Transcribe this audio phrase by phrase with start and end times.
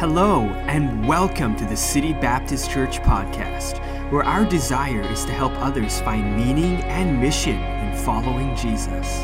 [0.00, 3.78] Hello, and welcome to the City Baptist Church podcast,
[4.10, 9.20] where our desire is to help others find meaning and mission in following Jesus.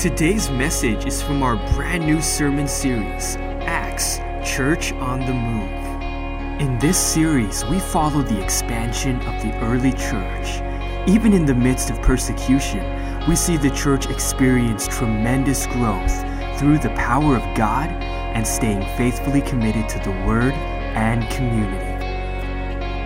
[0.00, 6.60] Today's message is from our brand new sermon series, Acts Church on the Move.
[6.60, 10.60] In this series, we follow the expansion of the early church.
[11.08, 12.84] Even in the midst of persecution,
[13.26, 16.14] we see the church experience tremendous growth
[16.58, 20.52] through the power of God and staying faithfully committed to the Word
[20.94, 21.92] and community.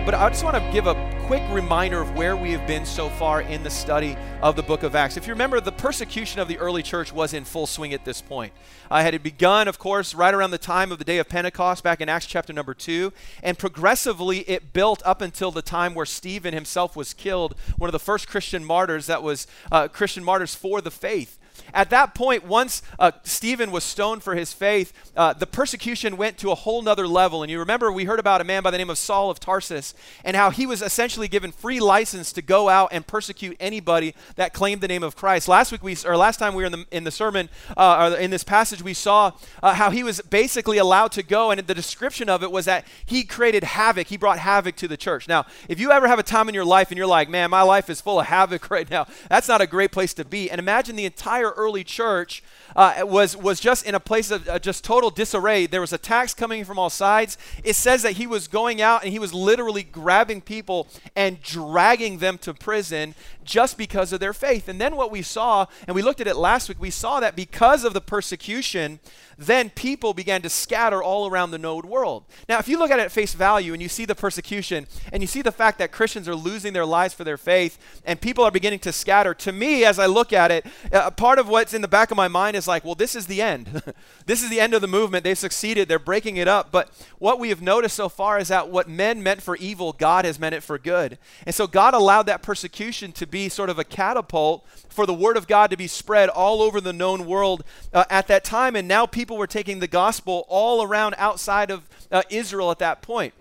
[0.05, 0.95] But I just want to give a
[1.27, 4.83] quick reminder of where we have been so far in the study of the book
[4.83, 5.17] of Acts.
[5.17, 8.21] If you remember, the persecution of the early church was in full swing at this
[8.21, 8.53] point.
[8.89, 11.83] Uh, it had begun, of course, right around the time of the day of Pentecost,
[11.83, 13.11] back in Acts chapter number 2,
[13.43, 17.91] and progressively it built up until the time where Stephen himself was killed, one of
[17.91, 21.36] the first Christian martyrs that was uh, Christian martyrs for the faith.
[21.73, 26.37] At that point, once uh, Stephen was stoned for his faith, uh, the persecution went
[26.39, 27.43] to a whole nother level.
[27.43, 29.93] And you remember we heard about a man by the name of Saul of Tarsus
[30.23, 34.53] and how he was essentially given free license to go out and persecute anybody that
[34.53, 35.47] claimed the name of Christ.
[35.47, 38.17] Last week, we, or last time we were in the, in the sermon, uh, or
[38.17, 41.51] in this passage, we saw uh, how he was basically allowed to go.
[41.51, 44.07] And the description of it was that he created havoc.
[44.07, 45.27] He brought havoc to the church.
[45.27, 47.61] Now, if you ever have a time in your life and you're like, man, my
[47.61, 50.49] life is full of havoc right now, that's not a great place to be.
[50.49, 52.43] And imagine the entire early church
[52.75, 55.65] uh, was, was just in a place of uh, just total disarray.
[55.65, 57.37] There was attacks coming from all sides.
[57.63, 62.19] It says that he was going out and he was literally grabbing people and dragging
[62.19, 64.67] them to prison just because of their faith.
[64.67, 67.35] And then what we saw, and we looked at it last week, we saw that
[67.35, 68.99] because of the persecution,
[69.37, 72.25] then people began to scatter all around the known world.
[72.49, 75.21] Now, if you look at it at face value and you see the persecution and
[75.21, 78.43] you see the fact that Christians are losing their lives for their faith and people
[78.43, 81.73] are beginning to scatter, to me, as I look at it, uh, part of what's
[81.73, 83.83] in the back of my mind is like, well, this is the end.
[84.25, 85.23] this is the end of the movement.
[85.23, 85.87] They've succeeded.
[85.87, 86.71] They're breaking it up.
[86.71, 86.89] But
[87.19, 90.39] what we have noticed so far is that what men meant for evil, God has
[90.39, 91.19] meant it for good.
[91.45, 95.37] And so God allowed that persecution to be sort of a catapult for the word
[95.37, 98.75] of God to be spread all over the known world uh, at that time.
[98.75, 103.01] And now people were taking the gospel all around outside of uh, Israel at that
[103.01, 103.33] point.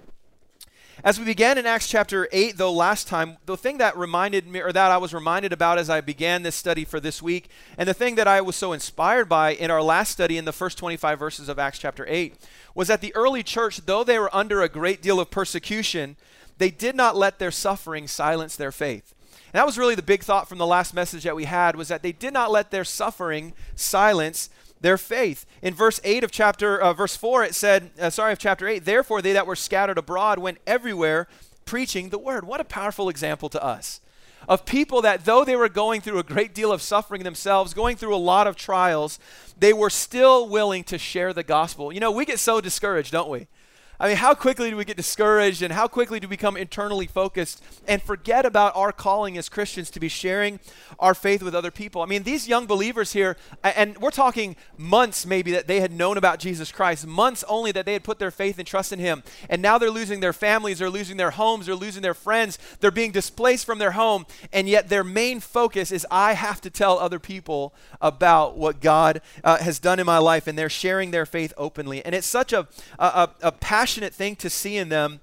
[1.05, 4.61] As we began in Acts chapter 8, though, last time, the thing that reminded me,
[4.61, 7.87] or that I was reminded about as I began this study for this week, and
[7.87, 10.79] the thing that I was so inspired by in our last study in the first
[10.79, 12.35] 25 verses of Acts chapter 8,
[12.75, 16.17] was that the early church, though they were under a great deal of persecution,
[16.57, 19.15] they did not let their suffering silence their faith.
[19.53, 21.89] And that was really the big thought from the last message that we had was
[21.89, 24.49] that they did not let their suffering silence
[24.81, 25.47] their faith.
[25.63, 28.85] In verse 8 of chapter uh, verse 4 it said, uh, sorry, of chapter 8,
[28.85, 31.29] therefore they that were scattered abroad went everywhere
[31.65, 32.47] preaching the word.
[32.47, 34.01] What a powerful example to us
[34.49, 37.97] of people that though they were going through a great deal of suffering themselves, going
[37.97, 39.19] through a lot of trials,
[39.59, 41.93] they were still willing to share the gospel.
[41.93, 43.49] You know, we get so discouraged, don't we?
[43.99, 47.07] I mean, how quickly do we get discouraged and how quickly do we become internally
[47.07, 50.61] focused and forget about our calling as Christians to be sharing
[50.99, 52.03] our faith with other people?
[52.03, 56.19] I mean, these young believers here, and we're talking months maybe that they had known
[56.19, 59.23] about Jesus Christ, months only that they had put their faith and trust in Him.
[59.49, 62.91] And now they're losing their families, they're losing their homes, they're losing their friends, they're
[62.91, 64.27] being displaced from their home.
[64.53, 69.23] And yet their main focus is I have to tell other people about what God
[69.43, 70.47] uh, has done in my life.
[70.47, 72.05] And they're sharing their faith openly.
[72.05, 72.69] And it's such a,
[72.99, 75.21] a, a, passion passionate thing to see in them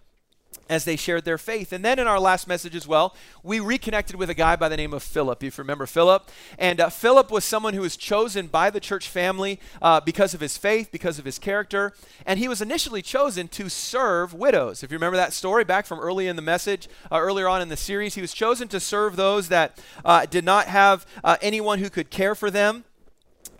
[0.69, 1.73] as they shared their faith.
[1.73, 3.13] And then in our last message as well,
[3.43, 5.43] we reconnected with a guy by the name of Philip.
[5.43, 9.09] If you remember Philip, and uh, Philip was someone who was chosen by the church
[9.09, 11.91] family uh, because of his faith, because of his character,
[12.25, 14.81] and he was initially chosen to serve widows.
[14.81, 17.67] If you remember that story back from early in the message, uh, earlier on in
[17.67, 21.79] the series, he was chosen to serve those that uh, did not have uh, anyone
[21.79, 22.85] who could care for them.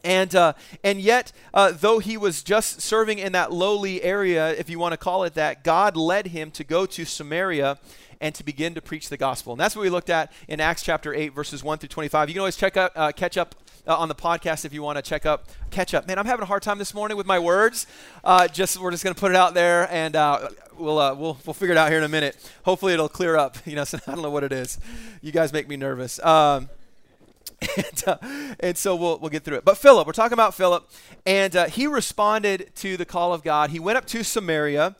[0.04, 0.54] And, uh,
[0.84, 4.94] and yet, uh, though he was just serving in that lowly area, if you want
[4.94, 7.78] to call it that, God led him to go to Samaria
[8.20, 9.54] and to begin to preach the gospel.
[9.54, 12.30] And that's what we looked at in Acts chapter 8, verses 1 through 25.
[12.30, 13.56] You can always check up, uh, catch up
[13.88, 16.08] uh, on the podcast if you want to check up, catch up.
[16.08, 17.86] Man, I'm having a hard time this morning with my words.
[18.24, 21.38] Uh, just we're just going to put it out there, and uh, we'll uh, we'll
[21.46, 22.38] we'll figure it out here in a minute.
[22.64, 23.58] Hopefully, it'll clear up.
[23.66, 24.78] You know, so I don't know what it is.
[25.22, 26.24] You guys make me nervous.
[26.24, 26.70] Um,
[27.78, 28.18] and, uh,
[28.60, 29.66] and so we'll, we'll get through it.
[29.66, 30.90] But Philip, we're talking about Philip,
[31.26, 33.70] and uh, he responded to the call of God.
[33.70, 34.96] He went up to Samaria,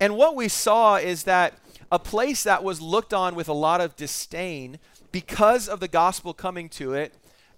[0.00, 1.54] and what we saw is that
[1.90, 4.78] a place that was looked on with a lot of disdain
[5.12, 7.14] because of the gospel coming to it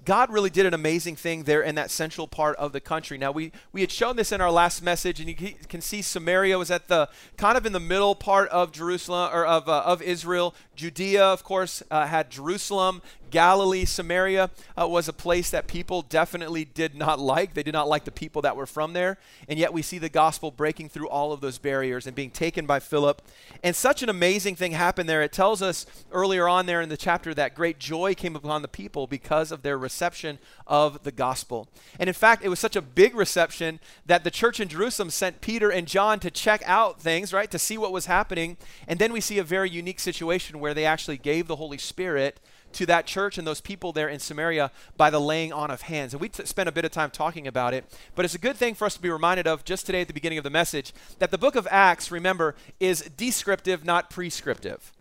[0.07, 3.19] God really did an amazing thing there in that central part of the country.
[3.19, 6.57] Now, we, we had shown this in our last message, and you can see Samaria
[6.57, 10.01] was at the kind of in the middle part of Jerusalem or of, uh, of
[10.01, 10.55] Israel.
[10.77, 13.03] Judea, of course, uh, had Jerusalem.
[13.31, 14.51] Galilee, Samaria
[14.81, 17.55] uh, was a place that people definitely did not like.
[17.55, 19.19] They did not like the people that were from there.
[19.49, 22.67] And yet we see the gospel breaking through all of those barriers and being taken
[22.67, 23.23] by Philip.
[23.63, 25.23] And such an amazing thing happened there.
[25.23, 28.69] It tells us earlier on there in the chapter that great joy came upon the
[28.69, 31.69] people because of their reception of the gospel.
[31.99, 35.41] And in fact, it was such a big reception that the church in Jerusalem sent
[35.41, 38.57] Peter and John to check out things, right, to see what was happening.
[38.87, 42.41] And then we see a very unique situation where they actually gave the Holy Spirit
[42.73, 46.13] to that church and those people there in Samaria by the laying on of hands.
[46.13, 47.85] And we t- spent a bit of time talking about it,
[48.15, 50.15] but it's a good thing for us to be reminded of just today at the
[50.15, 54.93] beginning of the message that the book of Acts, remember, is descriptive, not prescriptive.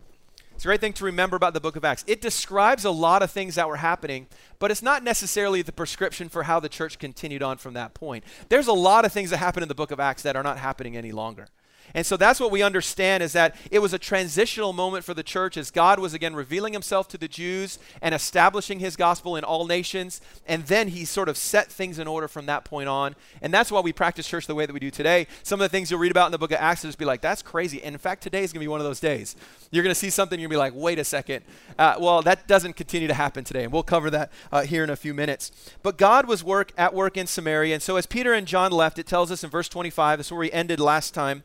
[0.55, 2.05] It's a great thing to remember about the book of Acts.
[2.07, 4.27] It describes a lot of things that were happening,
[4.57, 8.23] but it's not necessarily the prescription for how the church continued on from that point.
[8.47, 10.57] There's a lot of things that happen in the book of Acts that are not
[10.57, 11.49] happening any longer.
[11.93, 15.23] And so that's what we understand is that it was a transitional moment for the
[15.23, 19.43] church as God was again revealing himself to the Jews and establishing his gospel in
[19.43, 20.21] all nations.
[20.47, 23.15] And then he sort of set things in order from that point on.
[23.41, 25.27] And that's why we practice church the way that we do today.
[25.43, 27.05] Some of the things you'll read about in the book of Acts will just be
[27.05, 27.81] like, that's crazy.
[27.83, 29.35] And in fact, today is going to be one of those days.
[29.71, 31.43] You're going to see something, you're going to be like, wait a second.
[31.77, 33.63] Uh, well, that doesn't continue to happen today.
[33.63, 35.51] And we'll cover that uh, here in a few minutes.
[35.83, 37.75] But God was work at work in Samaria.
[37.75, 40.39] And so as Peter and John left, it tells us in verse 25, that's where
[40.39, 41.43] we ended last time.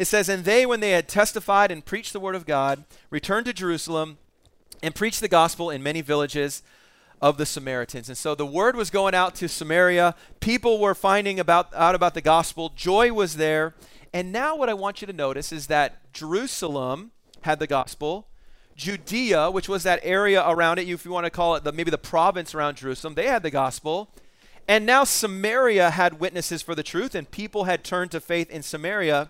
[0.00, 3.44] It says, And they, when they had testified and preached the word of God, returned
[3.44, 4.16] to Jerusalem
[4.82, 6.62] and preached the gospel in many villages
[7.20, 8.08] of the Samaritans.
[8.08, 10.14] And so the word was going out to Samaria.
[10.40, 12.72] People were finding about, out about the gospel.
[12.74, 13.74] Joy was there.
[14.10, 17.10] And now what I want you to notice is that Jerusalem
[17.42, 18.26] had the gospel.
[18.76, 21.90] Judea, which was that area around it, if you want to call it the, maybe
[21.90, 24.08] the province around Jerusalem, they had the gospel.
[24.66, 28.62] And now Samaria had witnesses for the truth, and people had turned to faith in
[28.62, 29.28] Samaria.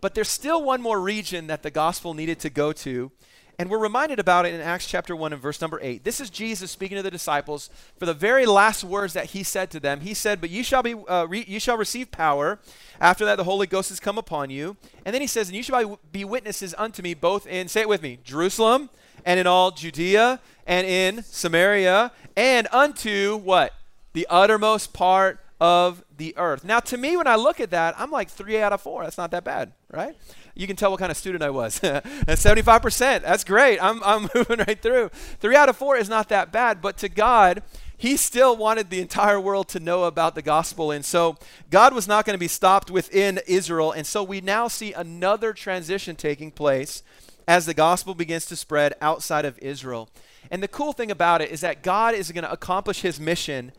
[0.00, 3.10] But there's still one more region that the gospel needed to go to.
[3.58, 6.04] And we're reminded about it in Acts chapter 1 and verse number 8.
[6.04, 9.70] This is Jesus speaking to the disciples for the very last words that he said
[9.70, 10.00] to them.
[10.00, 12.58] He said, But you shall, be, uh, re- you shall receive power.
[13.00, 14.76] After that, the Holy Ghost has come upon you.
[15.06, 17.88] And then he says, And you shall be witnesses unto me both in, say it
[17.88, 18.90] with me, Jerusalem
[19.24, 23.74] and in all Judea and in Samaria and unto what?
[24.12, 26.64] The uttermost part of the earth.
[26.64, 29.04] Now, to me, when I look at that, I'm like three out of four.
[29.04, 30.16] That's not that bad, right?
[30.54, 31.78] You can tell what kind of student I was.
[31.80, 33.22] That's 75%.
[33.22, 33.82] That's great.
[33.82, 35.10] I'm, I'm moving right through.
[35.40, 37.62] Three out of four is not that bad, but to God,
[37.96, 40.90] he still wanted the entire world to know about the gospel.
[40.90, 41.36] And so
[41.70, 43.92] God was not going to be stopped within Israel.
[43.92, 47.02] And so we now see another transition taking place
[47.48, 50.08] as the gospel begins to spread outside of Israel.
[50.50, 53.72] And the cool thing about it is that God is going to accomplish his mission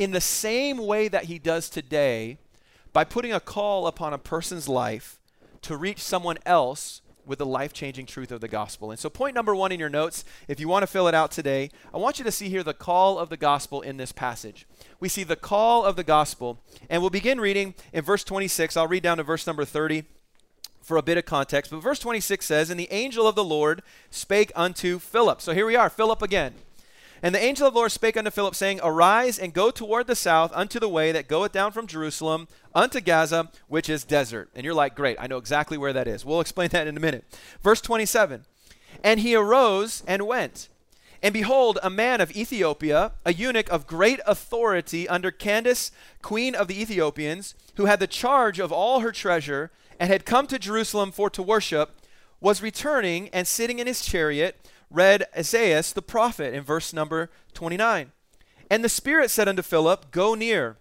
[0.00, 2.38] in the same way that he does today
[2.94, 5.20] by putting a call upon a person's life
[5.60, 8.90] to reach someone else with the life changing truth of the gospel.
[8.90, 11.30] And so, point number one in your notes, if you want to fill it out
[11.30, 14.66] today, I want you to see here the call of the gospel in this passage.
[15.00, 18.78] We see the call of the gospel, and we'll begin reading in verse 26.
[18.78, 20.04] I'll read down to verse number 30
[20.80, 21.70] for a bit of context.
[21.70, 25.42] But verse 26 says, And the angel of the Lord spake unto Philip.
[25.42, 26.54] So here we are, Philip again.
[27.22, 30.16] And the angel of the Lord spake unto Philip, saying, Arise and go toward the
[30.16, 34.50] south unto the way that goeth down from Jerusalem unto Gaza, which is desert.
[34.54, 36.24] And you're like, Great, I know exactly where that is.
[36.24, 37.24] We'll explain that in a minute.
[37.62, 38.46] Verse 27
[39.04, 40.68] And he arose and went.
[41.22, 45.92] And behold, a man of Ethiopia, a eunuch of great authority under Candace,
[46.22, 50.46] queen of the Ethiopians, who had the charge of all her treasure, and had come
[50.46, 52.00] to Jerusalem for to worship,
[52.40, 54.56] was returning and sitting in his chariot
[54.90, 58.12] read Isaiah the prophet in verse number 29.
[58.70, 60.76] And the Spirit said unto Philip, Go near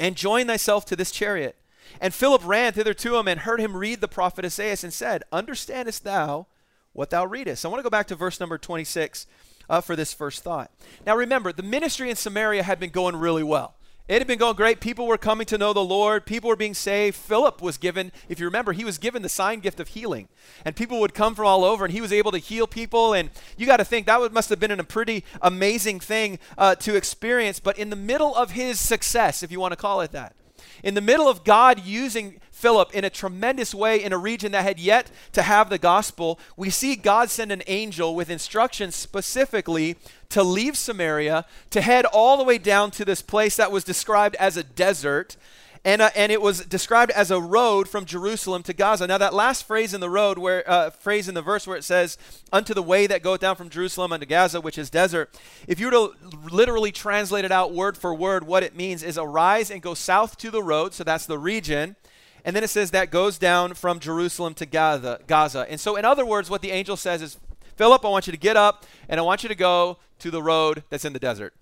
[0.00, 1.56] and join thyself to this chariot.
[2.00, 5.22] And Philip ran thither to him and heard him read the prophet Isaiah and said,
[5.32, 6.46] Understandest thou
[6.92, 7.64] what thou readest?
[7.64, 9.26] I want to go back to verse number 26
[9.68, 10.70] uh, for this first thought.
[11.06, 13.74] Now remember, the ministry in Samaria had been going really well.
[14.06, 14.80] It had been going great.
[14.80, 16.26] People were coming to know the Lord.
[16.26, 17.16] People were being saved.
[17.16, 20.28] Philip was given, if you remember, he was given the sign gift of healing.
[20.62, 23.14] And people would come from all over, and he was able to heal people.
[23.14, 26.96] And you got to think that must have been a pretty amazing thing uh, to
[26.96, 27.60] experience.
[27.60, 30.36] But in the middle of his success, if you want to call it that,
[30.82, 34.62] in the middle of God using Philip in a tremendous way in a region that
[34.62, 39.96] had yet to have the gospel, we see God send an angel with instructions specifically
[40.30, 44.34] to leave Samaria, to head all the way down to this place that was described
[44.36, 45.36] as a desert.
[45.84, 49.06] And, uh, and it was described as a road from Jerusalem to Gaza.
[49.06, 51.84] Now, that last phrase in the road, where uh, phrase in the verse where it
[51.84, 52.16] says,
[52.50, 55.88] "Unto the way that goeth down from Jerusalem unto Gaza, which is desert," if you
[55.88, 56.14] were to
[56.50, 60.38] literally translate it out word for word, what it means is arise and go south
[60.38, 60.94] to the road.
[60.94, 61.96] So that's the region
[62.44, 65.66] and then it says that goes down from Jerusalem to Gaza.
[65.68, 67.38] And so, in other words, what the angel says is,
[67.76, 70.42] Philip, I want you to get up and I want you to go to the
[70.42, 71.54] road that's in the desert.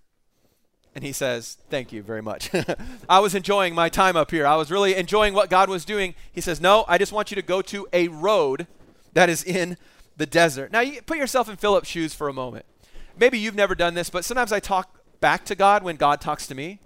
[0.95, 2.51] And he says, Thank you very much.
[3.09, 4.47] I was enjoying my time up here.
[4.47, 6.15] I was really enjoying what God was doing.
[6.33, 8.67] He says, No, I just want you to go to a road
[9.15, 9.77] that is in
[10.17, 10.73] the desert.
[10.73, 12.67] Now, you put yourself in Philip's shoes for a moment.
[13.17, 16.47] Maybe you've never done this, but sometimes I talk back to God when God talks
[16.49, 16.81] to me.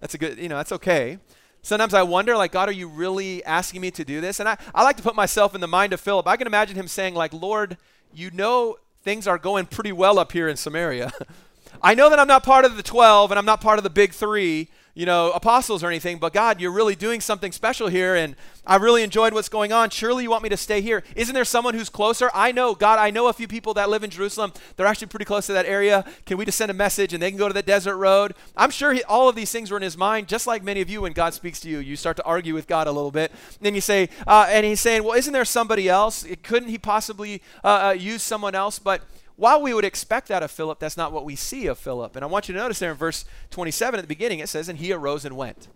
[0.00, 1.18] That's a good, you know, that's okay.
[1.62, 4.40] Sometimes I wonder, like, God, are you really asking me to do this?
[4.40, 6.26] And I, I like to put myself in the mind of Philip.
[6.26, 7.76] I can imagine him saying, like, Lord,
[8.14, 11.12] you know things are going pretty well up here in Samaria.
[11.82, 13.90] I know that I'm not part of the 12 and I'm not part of the
[13.90, 14.68] big three,
[15.00, 18.76] you know, apostles or anything, but God, you're really doing something special here and I
[18.76, 19.88] really enjoyed what's going on.
[19.88, 21.02] Surely you want me to stay here.
[21.16, 22.30] Isn't there someone who's closer?
[22.34, 24.52] I know, God, I know a few people that live in Jerusalem.
[24.76, 26.04] They're actually pretty close to that area.
[26.26, 28.34] Can we just send a message and they can go to the desert road?
[28.58, 30.90] I'm sure he, all of these things were in his mind, just like many of
[30.90, 31.78] you when God speaks to you.
[31.78, 33.30] You start to argue with God a little bit.
[33.30, 36.26] And then you say, uh, and he's saying, well, isn't there somebody else?
[36.42, 38.78] Couldn't he possibly uh, uh, use someone else?
[38.78, 39.00] But
[39.40, 42.14] while we would expect that of Philip, that's not what we see of Philip.
[42.14, 44.68] And I want you to notice there in verse 27 at the beginning, it says,
[44.68, 45.68] And he arose and went.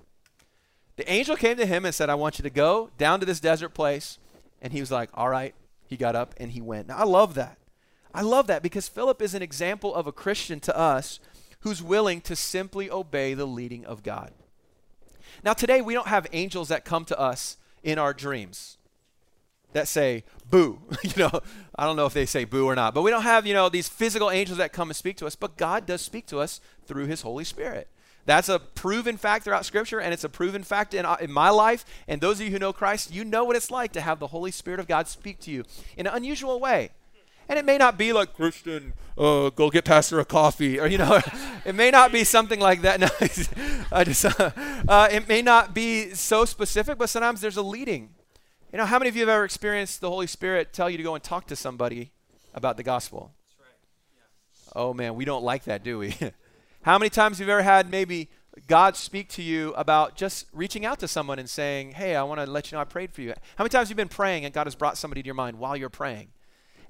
[0.96, 3.40] The angel came to him and said, I want you to go down to this
[3.40, 4.18] desert place.
[4.60, 5.54] And he was like, All right.
[5.86, 6.88] He got up and he went.
[6.88, 7.56] Now, I love that.
[8.12, 11.18] I love that because Philip is an example of a Christian to us
[11.60, 14.32] who's willing to simply obey the leading of God.
[15.42, 18.76] Now, today we don't have angels that come to us in our dreams
[19.74, 20.80] that say boo.
[21.02, 21.40] you know,
[21.76, 23.68] I don't know if they say boo or not, but we don't have, you know,
[23.68, 26.60] these physical angels that come and speak to us, but God does speak to us
[26.86, 27.88] through his Holy Spirit.
[28.26, 31.50] That's a proven fact throughout Scripture, and it's a proven fact in, uh, in my
[31.50, 31.84] life.
[32.08, 34.28] And those of you who know Christ, you know what it's like to have the
[34.28, 35.64] Holy Spirit of God speak to you
[35.96, 36.90] in an unusual way.
[37.46, 40.96] And it may not be like, Christian, uh, go get Pastor a coffee, or, you
[40.96, 41.20] know,
[41.66, 43.00] it may not be something like that.
[43.00, 43.08] No,
[43.92, 44.50] I just, uh,
[44.88, 48.14] uh, it may not be so specific, but sometimes there's a leading
[48.74, 51.02] you know, how many of you have ever experienced the Holy Spirit tell you to
[51.04, 52.10] go and talk to somebody
[52.54, 53.32] about the gospel?
[53.56, 53.68] Right.
[54.16, 54.72] Yeah.
[54.74, 56.16] Oh man, we don't like that, do we?
[56.82, 58.30] how many times have you ever had maybe
[58.66, 62.40] God speak to you about just reaching out to someone and saying, "Hey, I want
[62.40, 64.44] to let you know I prayed for you." How many times have you been praying
[64.44, 66.30] and God has brought somebody to your mind while you're praying?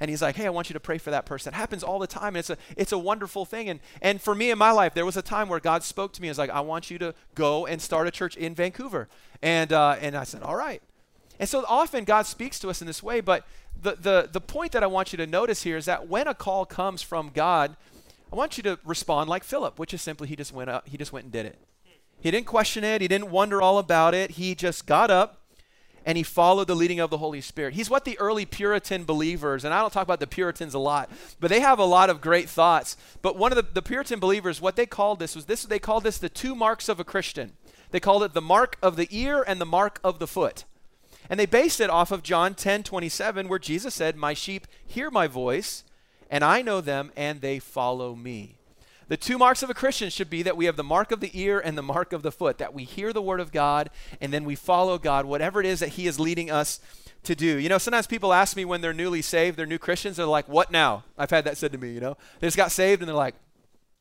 [0.00, 1.99] and he's like, "Hey, I want you to pray for that person." It happens all
[1.99, 3.69] the time, and it's a it's a wonderful thing.
[3.69, 6.23] And and for me in my life, there was a time where God spoke to
[6.23, 6.29] me.
[6.29, 9.09] He was like, "I want you to go and start a church in Vancouver,"
[9.43, 10.83] and uh, and I said, "All right."
[11.38, 13.47] And so often God speaks to us in this way, but
[13.81, 16.35] the, the, the point that I want you to notice here is that when a
[16.35, 17.76] call comes from God,
[18.33, 20.97] I want you to respond like Philip, which is simply he just went up, he
[20.97, 21.59] just went and did it.
[22.21, 24.33] He didn't question it, he didn't wonder all about it.
[24.33, 25.41] He just got up
[26.07, 27.75] and he followed the leading of the Holy Spirit.
[27.75, 31.11] He's what the early Puritan believers, and I don't talk about the Puritans a lot,
[31.41, 32.97] but they have a lot of great thoughts.
[33.23, 36.05] But one of the, the Puritan believers, what they called this was this they called
[36.05, 37.53] this the two marks of a Christian.
[37.91, 40.64] They called it the mark of the ear and the mark of the foot.
[41.31, 45.11] And they based it off of John 10 27, where Jesus said, My sheep hear
[45.11, 45.85] my voice,
[46.31, 48.57] and I know them, and they follow me.
[49.09, 51.31] The two marks of a Christian should be that we have the mark of the
[51.38, 53.90] ear and the mark of the foot, that we hear the word of God,
[54.21, 56.81] and then we follow God, whatever it is that He is leading us
[57.25, 57.59] to do.
[57.59, 60.49] You know, sometimes people ask me when they're newly saved, they're new Christians, they're like,
[60.49, 61.04] What now?
[61.19, 62.16] I've had that said to me, you know.
[62.40, 63.35] They just got saved, and they're like,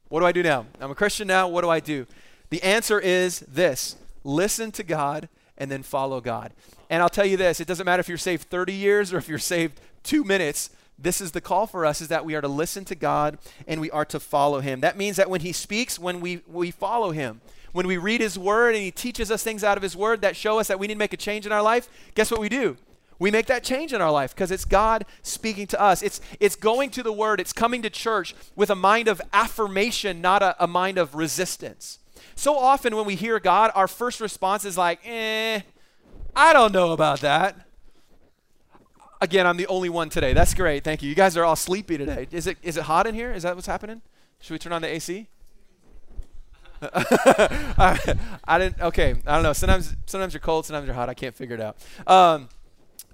[0.08, 0.66] What do I do now?
[0.80, 2.08] I'm a Christian now, what do I do?
[2.50, 5.28] The answer is this listen to God
[5.58, 6.54] and then follow God.
[6.94, 9.28] And I'll tell you this it doesn't matter if you're saved 30 years or if
[9.28, 10.70] you're saved two minutes.
[11.00, 13.82] This is the call for us is that we are to listen to God and
[13.82, 14.82] we are to follow him.
[14.82, 18.38] That means that when he speaks, when we, we follow him, when we read his
[18.38, 20.86] word and he teaches us things out of his word that show us that we
[20.86, 22.78] need to make a change in our life, guess what we do?
[23.18, 26.04] We make that change in our life because it's God speaking to us.
[26.04, 30.22] It's, it's going to the Word, it's coming to church with a mind of affirmation,
[30.22, 31.98] not a, a mind of resistance.
[32.36, 35.62] So often when we hear God, our first response is like, eh,
[36.36, 37.68] I don't know about that.
[39.22, 40.34] Again, I'm the only one today.
[40.34, 40.84] That's great.
[40.84, 41.10] Thank you.
[41.10, 42.28] You guys are all sleepy today.
[42.32, 43.32] Is it is it hot in here?
[43.32, 44.02] Is that what's happening?
[44.42, 45.28] Should we turn on the AC?
[46.94, 48.82] I, I, didn't.
[48.82, 49.54] Okay, I don't know.
[49.54, 51.08] Sometimes sometimes you're cold, sometimes you're hot.
[51.08, 51.78] I can't figure it out.
[52.06, 52.50] Um,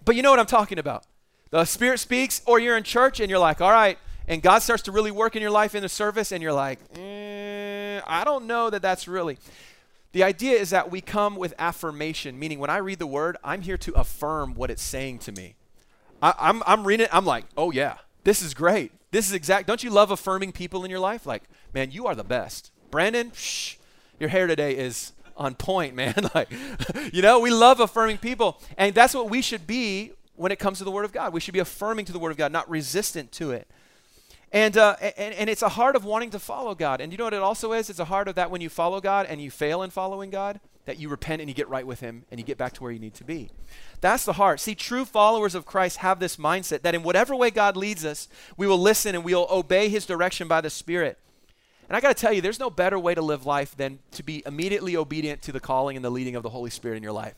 [0.06, 1.04] but you know what I'm talking about.
[1.52, 4.84] The Spirit speaks, or you're in church and you're like, all right, and God starts
[4.84, 8.48] to really work in your life in the service, and you're like, eh, I don't
[8.48, 9.38] know that that's really.
[10.12, 13.62] The idea is that we come with affirmation, meaning when I read the word, I'm
[13.62, 15.56] here to affirm what it's saying to me.
[16.22, 18.92] I, am I'm, I'm reading it, I'm like, oh yeah, this is great.
[19.12, 19.68] This is exact.
[19.68, 21.26] Don't you love affirming people in your life?
[21.26, 22.72] Like, man, you are the best.
[22.92, 23.76] Brandon, shh,
[24.20, 26.30] your hair today is on point, man.
[26.36, 26.52] like,
[27.14, 28.60] you know, we love affirming people.
[28.78, 31.34] And that's what we should be when it comes to the Word of God.
[31.34, 33.68] We should be affirming to the Word of God, not resistant to it.
[34.52, 37.02] And, uh, and, and it's a heart of wanting to follow God.
[37.02, 37.90] And you know what it also is?
[37.90, 40.60] It's a heart of that when you follow God and you fail in following God,
[40.86, 42.92] that you repent and you get right with Him and you get back to where
[42.92, 43.52] you need to be.
[44.02, 44.60] That's the heart.
[44.60, 48.28] See, true followers of Christ have this mindset that in whatever way God leads us,
[48.58, 51.20] we will listen and we will obey His direction by the Spirit.
[51.88, 54.24] And I got to tell you, there's no better way to live life than to
[54.24, 57.12] be immediately obedient to the calling and the leading of the Holy Spirit in your
[57.12, 57.36] life.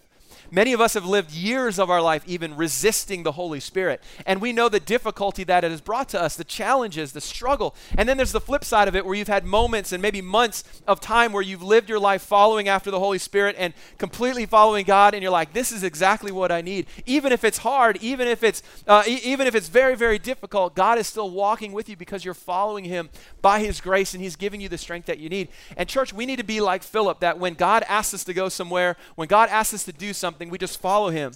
[0.50, 4.02] Many of us have lived years of our life even resisting the Holy Spirit.
[4.26, 7.76] And we know the difficulty that it has brought to us, the challenges, the struggle.
[7.98, 10.64] And then there's the flip side of it where you've had moments and maybe months
[10.88, 14.86] of time where you've lived your life following after the Holy Spirit and completely following
[14.86, 16.88] God and you're like, this is exactly what I need.
[17.06, 20.98] Even if it's hard, even if it's uh, even if it's very very difficult, God
[20.98, 23.10] is still walking with you because you're following him
[23.42, 25.50] by his grace and he's giving you the strength that you need.
[25.78, 28.50] And church, we need to be like Philip that when God asks us to go
[28.50, 31.34] somewhere, when God asks us to do something, something, we just follow him.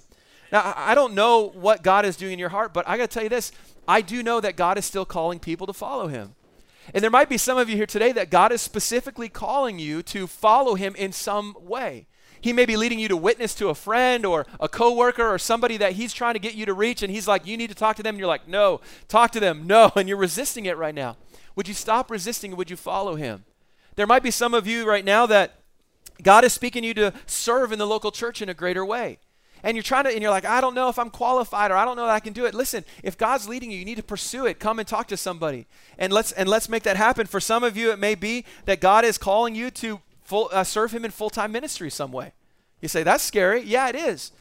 [0.51, 3.13] Now, I don't know what God is doing in your heart, but I got to
[3.13, 3.51] tell you this
[3.87, 6.35] I do know that God is still calling people to follow him.
[6.93, 10.01] And there might be some of you here today that God is specifically calling you
[10.03, 12.07] to follow him in some way.
[12.39, 15.77] He may be leading you to witness to a friend or a coworker or somebody
[15.77, 17.95] that he's trying to get you to reach and he's like you need to talk
[17.95, 19.65] to them and you're like no, talk to them.
[19.65, 21.17] No, and you're resisting it right now.
[21.55, 23.45] Would you stop resisting would you follow him?
[23.95, 25.64] There might be some of you right now that
[26.21, 29.19] God is speaking you to serve in the local church in a greater way.
[29.63, 31.85] And you're trying to, and you're like, I don't know if I'm qualified or I
[31.85, 32.53] don't know that I can do it.
[32.53, 34.59] Listen, if God's leading you, you need to pursue it.
[34.59, 35.65] Come and talk to somebody,
[35.97, 37.25] and let's and let's make that happen.
[37.25, 40.63] For some of you, it may be that God is calling you to full, uh,
[40.63, 42.33] serve Him in full time ministry some way.
[42.79, 43.61] You say that's scary.
[43.61, 44.31] Yeah, it is.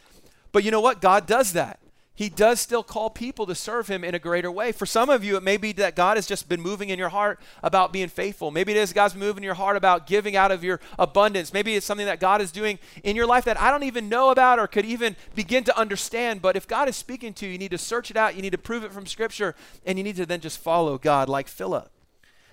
[0.53, 1.01] But you know what?
[1.01, 1.81] God does that
[2.17, 4.71] he does still call people to serve him in a greater way.
[4.71, 7.09] For some of you, it may be that God has just been moving in your
[7.09, 8.53] heart about being faithful.
[8.53, 11.53] Maybe it is God's moving in your heart about giving out of your abundance.
[11.53, 14.31] Maybe it's something that God is doing in your life that I don't even know
[14.31, 16.41] about or could even begin to understand.
[16.41, 18.53] But if God is speaking to you, you need to search it out, you need
[18.53, 21.91] to prove it from Scripture, and you need to then just follow God like Philip.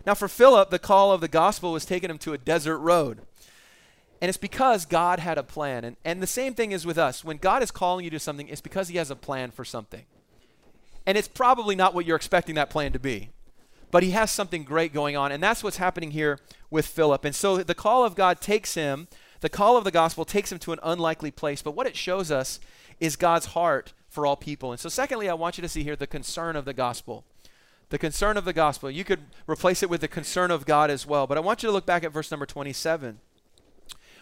[0.08, 3.22] Now, for Philip, the call of the gospel was taking him to a desert road.
[4.22, 5.84] And it's because God had a plan.
[5.84, 7.24] And, and the same thing is with us.
[7.24, 10.04] When God is calling you to something, it's because He has a plan for something.
[11.08, 13.30] And it's probably not what you're expecting that plan to be.
[13.90, 15.32] But He has something great going on.
[15.32, 17.26] And that's what's happening here with Philip.
[17.26, 19.08] And so the call of God takes him,
[19.40, 21.64] the call of the gospel takes him to an unlikely place.
[21.64, 22.60] But what it shows us
[23.00, 24.72] is God's heart for all people.
[24.72, 27.24] And so, secondly, I want you to see here the concern of the gospel.
[27.90, 28.92] The concern of the gospel.
[28.92, 31.26] You could replace it with the concern of God as well.
[31.26, 33.20] But I want you to look back at verse number 27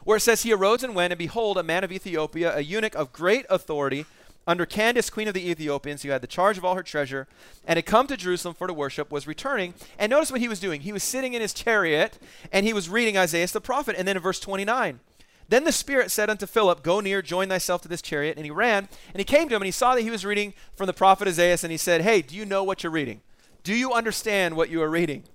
[0.09, 2.95] where it says, He arose and went, and behold, a man of Ethiopia, a eunuch
[2.95, 4.07] of great authority,
[4.47, 7.27] under Candace, queen of the Ethiopians, who had the charge of all her treasure,
[7.63, 9.75] and had come to Jerusalem for to worship, was returning.
[9.99, 10.81] And notice what he was doing.
[10.81, 12.17] He was sitting in his chariot,
[12.51, 13.95] and he was reading Isaiah the prophet.
[13.99, 14.99] And then in verse 29,
[15.47, 18.35] then the Spirit said unto Philip, Go near, join thyself to this chariot.
[18.35, 20.55] And he ran, and he came to him, and he saw that he was reading
[20.75, 23.21] from the prophet Isaiah, and he said, Hey, do you know what you're reading?
[23.61, 25.25] Do you understand what you are reading?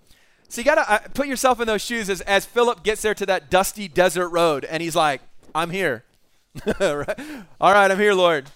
[0.49, 3.15] So you got to uh, put yourself in those shoes as, as Philip gets there
[3.15, 5.21] to that dusty desert road and he's like,
[5.55, 6.05] I'm here.
[6.81, 8.51] All right, I'm here, Lord.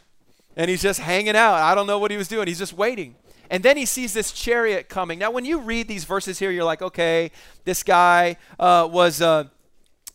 [0.56, 1.54] And he's just hanging out.
[1.54, 2.48] I don't know what he was doing.
[2.48, 3.16] He's just waiting.
[3.50, 5.18] And then he sees this chariot coming.
[5.18, 7.30] Now, when you read these verses here, you're like, okay,
[7.64, 9.22] this guy uh, was.
[9.22, 9.44] Uh,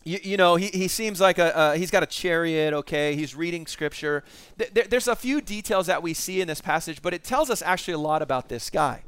[0.06, 3.16] you, you, know, he, he seems like a, uh, he's got a chariot, okay?
[3.16, 4.22] He's reading scripture.
[4.58, 7.62] Th- there's a few details that we see in this passage, but it tells us
[7.62, 9.02] actually a lot about this guy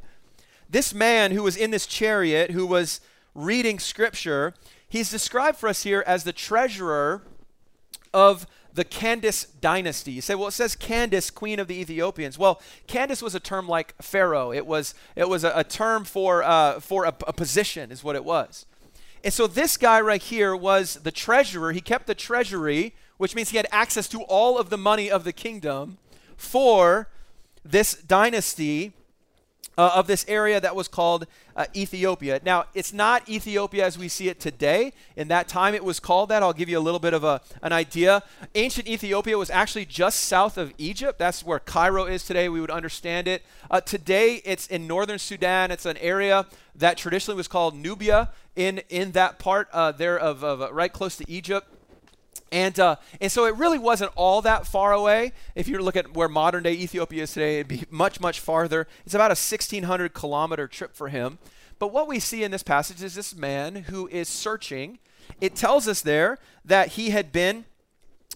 [0.68, 3.00] this man who was in this chariot, who was
[3.34, 4.54] reading scripture,
[4.88, 7.22] he's described for us here as the treasurer
[8.12, 10.12] of the Candace dynasty.
[10.12, 12.38] You say, well, it says Candace, queen of the Ethiopians.
[12.38, 14.52] Well, Candace was a term like Pharaoh.
[14.52, 18.16] It was it was a, a term for uh, for a, a position, is what
[18.16, 18.66] it was.
[19.24, 21.72] And so this guy right here was the treasurer.
[21.72, 25.24] He kept the treasury, which means he had access to all of the money of
[25.24, 25.98] the kingdom
[26.36, 27.08] for
[27.64, 28.92] this dynasty
[29.78, 32.40] uh, of this area that was called uh, Ethiopia.
[32.44, 34.92] Now, it's not Ethiopia as we see it today.
[35.16, 36.42] In that time, it was called that.
[36.42, 38.22] I'll give you a little bit of a, an idea.
[38.54, 41.18] Ancient Ethiopia was actually just south of Egypt.
[41.18, 42.48] That's where Cairo is today.
[42.48, 43.42] We would understand it.
[43.70, 45.70] Uh, today, it's in northern Sudan.
[45.70, 50.42] It's an area that traditionally was called Nubia in, in that part uh, there of,
[50.42, 51.68] of uh, right close to Egypt.
[52.56, 55.32] And, uh, and so it really wasn't all that far away.
[55.54, 58.88] If you look at where modern day Ethiopia is today, it'd be much, much farther.
[59.04, 61.36] It's about a 1,600 kilometer trip for him.
[61.78, 65.00] But what we see in this passage is this man who is searching.
[65.38, 67.66] It tells us there that he had been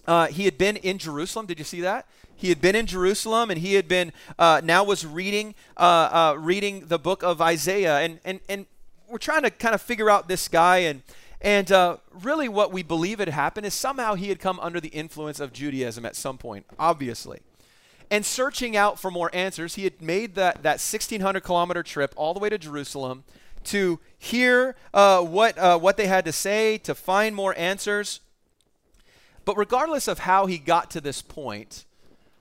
[0.05, 1.47] uh, he had been in Jerusalem.
[1.47, 2.05] Did you see that?
[2.35, 6.35] He had been in Jerusalem, and he had been uh, now was reading uh, uh
[6.37, 8.67] reading the book of Isaiah, and and and
[9.07, 11.01] we're trying to kind of figure out this guy and
[11.41, 14.89] and uh, really, what we believe had happened is somehow he had come under the
[14.89, 17.39] influence of Judaism at some point, obviously.
[18.11, 22.33] And searching out for more answers, he had made that, that 1,600 kilometer trip all
[22.33, 23.23] the way to Jerusalem
[23.65, 28.19] to hear uh, what, uh, what they had to say, to find more answers.
[29.45, 31.85] But regardless of how he got to this point,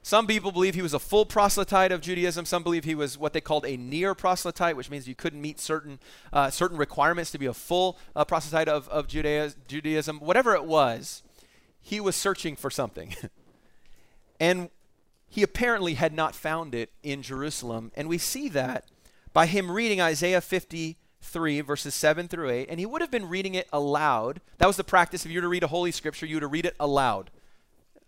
[0.02, 2.46] some people believe he was a full proselyte of Judaism.
[2.46, 5.60] Some believe he was what they called a near proselyte, which means you couldn't meet
[5.60, 5.98] certain,
[6.32, 10.20] uh, certain requirements to be a full uh, proselyte of, of Judaism.
[10.20, 11.22] Whatever it was,
[11.82, 13.14] he was searching for something.
[14.40, 14.70] and
[15.28, 17.92] he apparently had not found it in Jerusalem.
[17.94, 18.86] And we see that
[19.34, 22.68] by him reading Isaiah 53, verses 7 through 8.
[22.70, 24.40] And he would have been reading it aloud.
[24.56, 25.26] That was the practice.
[25.26, 27.30] If you were to read a Holy Scripture, you to read it aloud.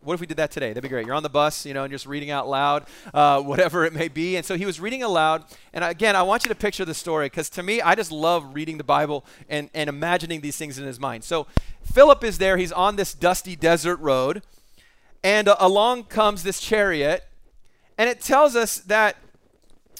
[0.02, 0.68] What if we did that today?
[0.68, 1.06] That'd be great.
[1.06, 4.08] You're on the bus, you know, and just reading out loud, uh, whatever it may
[4.08, 4.36] be.
[4.36, 5.44] And so he was reading aloud.
[5.72, 8.54] And again, I want you to picture the story because to me, I just love
[8.54, 11.24] reading the Bible and, and imagining these things in his mind.
[11.24, 11.46] So
[11.84, 12.56] Philip is there.
[12.56, 14.42] He's on this dusty desert road.
[15.22, 17.24] And uh, along comes this chariot.
[17.96, 19.16] And it tells us that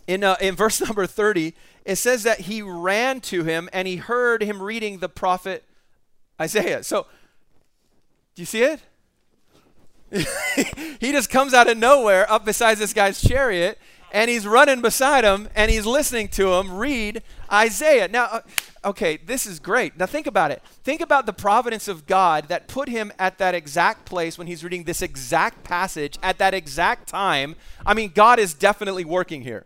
[0.06, 3.96] in, uh, in verse number 30, it says that he ran to him and he
[3.96, 5.64] heard him reading the prophet
[6.40, 6.82] Isaiah.
[6.82, 7.06] So,
[8.34, 8.80] do you see it?
[11.00, 13.78] he just comes out of nowhere up beside this guy's chariot
[14.12, 18.08] and he's running beside him and he's listening to him read Isaiah.
[18.08, 18.40] Now, uh,
[18.84, 19.96] okay, this is great.
[19.96, 20.62] Now, think about it.
[20.84, 24.62] Think about the providence of God that put him at that exact place when he's
[24.62, 27.56] reading this exact passage at that exact time.
[27.86, 29.64] I mean, God is definitely working here.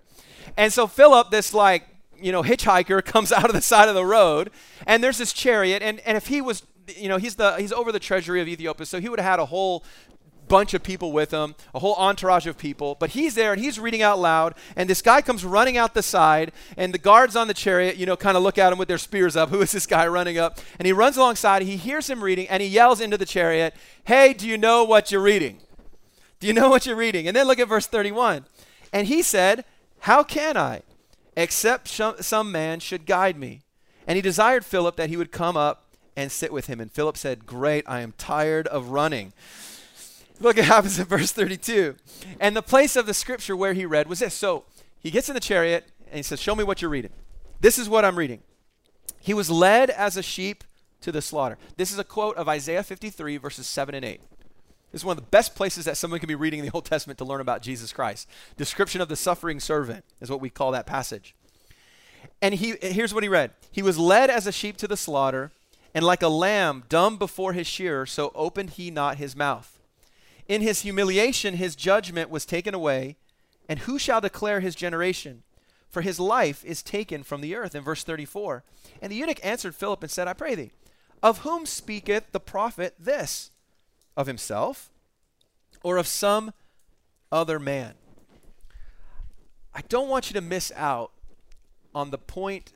[0.57, 4.07] And so, Philip, this like, you know, hitchhiker comes out of the side of the
[4.07, 4.51] road
[4.87, 5.83] and there's this chariot.
[5.83, 6.63] And, and if he was
[6.97, 9.41] you know he's the he's over the treasury of Ethiopia, so he would have had
[9.41, 9.85] a whole
[10.49, 12.97] bunch of people with him, a whole entourage of people.
[12.99, 14.55] But he's there and he's reading out loud.
[14.75, 16.53] And this guy comes running out the side.
[16.77, 18.99] And the guards on the chariot, you know, kind of look at him with their
[18.99, 19.49] spears up.
[19.51, 20.59] Who is this guy running up?
[20.79, 21.63] And he runs alongside.
[21.63, 25.11] He hears him reading and he yells into the chariot, Hey, do you know what
[25.11, 25.61] you're reading?
[26.39, 27.27] Do you know what you're reading?
[27.27, 28.45] And then look at verse 31.
[28.93, 29.65] And he said,
[30.01, 30.83] How can I?
[31.37, 33.63] Except some man should guide me.
[34.07, 35.85] And he desired Philip that he would come up
[36.17, 36.81] and sit with him.
[36.81, 39.33] And Philip said, Great, I am tired of running.
[40.41, 41.97] Look what happens in verse 32.
[42.41, 44.35] And the place of the scripture where he read was this.
[44.35, 44.65] So
[44.99, 47.13] he gets in the chariot and he says, Show me what you're reading.
[47.61, 48.41] This is what I'm reading.
[49.19, 50.63] He was led as a sheep
[51.01, 51.59] to the slaughter.
[51.77, 54.21] This is a quote of Isaiah 53, verses 7 and 8.
[54.93, 56.85] This is one of the best places that someone can be reading in the Old
[56.85, 58.29] Testament to learn about Jesus Christ.
[58.57, 61.35] Description of the suffering servant is what we call that passage.
[62.41, 65.51] And he, here's what he read He was led as a sheep to the slaughter,
[65.95, 69.76] and like a lamb dumb before his shearer, so opened he not his mouth.
[70.49, 73.17] In his humiliation, his judgment was taken away.
[73.69, 75.43] And who shall declare his generation?
[75.89, 77.75] For his life is taken from the earth.
[77.75, 78.63] In verse 34.
[79.03, 80.71] And the eunuch answered Philip and said, I pray thee,
[81.23, 83.51] of whom speaketh the prophet this?
[84.17, 84.91] Of himself
[85.83, 86.53] or of some
[87.31, 87.95] other man?
[89.75, 91.13] I don't want you to miss out
[91.95, 92.73] on the point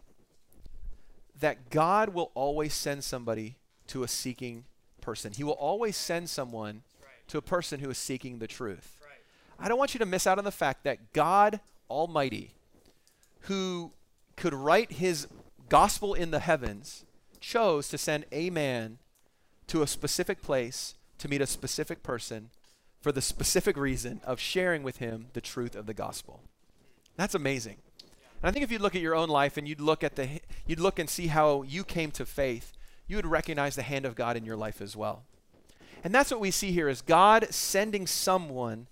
[1.39, 3.57] that God will always send somebody
[3.87, 4.65] to a seeking
[5.01, 5.33] person.
[5.33, 6.83] He will always send someone
[7.31, 8.99] to a person who is seeking the truth.
[9.03, 9.65] Right.
[9.65, 12.53] I don't want you to miss out on the fact that God Almighty,
[13.43, 13.93] who
[14.37, 15.27] could write his
[15.69, 17.05] gospel in the heavens,
[17.41, 18.99] chose to send a man
[19.69, 22.51] to a specific place to meet a specific person
[23.01, 26.41] for the specific reason of sharing with him the truth of the gospel.
[27.17, 27.77] That's amazing.
[28.43, 30.41] And I think if you look at your own life and you'd look at the
[30.67, 32.73] you'd look and see how you came to faith,
[33.07, 35.25] you would recognize the hand of God in your life as well.
[36.03, 38.87] And that's what we see here is God sending someone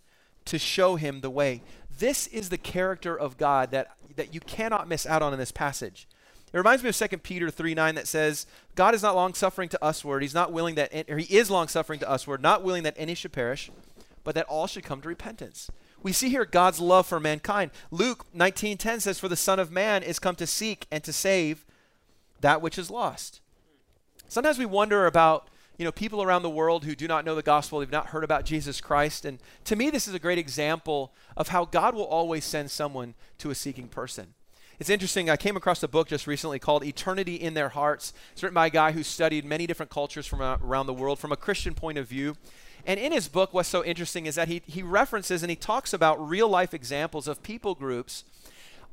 [0.44, 1.62] to show him the way.
[1.99, 5.53] This is the character of God that, that you cannot miss out on in this
[5.53, 6.09] passage.
[6.53, 9.68] It reminds me of 2 Peter 3 9 that says, God is not long suffering
[9.71, 10.23] to usward.
[10.23, 13.14] He's not willing that, or he is long suffering to usward, not willing that any
[13.14, 13.71] should perish,
[14.25, 15.71] but that all should come to repentance.
[16.03, 17.71] We see here God's love for mankind.
[17.90, 21.66] Luke 19:10 says, "For the Son of Man is come to seek and to save
[22.40, 23.40] that which is lost."
[24.29, 27.43] Sometimes we wonder about you know, people around the world who do not know the
[27.43, 29.25] gospel, they've not heard about Jesus Christ.
[29.25, 33.14] And to me, this is a great example of how God will always send someone
[33.38, 34.35] to a seeking person.
[34.81, 35.31] It's interesting.
[35.31, 38.12] I came across a book just recently called Eternity in Their Hearts.
[38.33, 41.19] It's written by a guy who studied many different cultures from uh, around the world
[41.19, 42.37] from a Christian point of view.
[42.85, 45.93] And in his book, what's so interesting is that he, he references and he talks
[45.93, 48.25] about real life examples of people groups